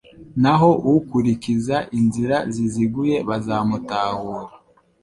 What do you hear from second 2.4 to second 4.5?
ziziguye bazamutahura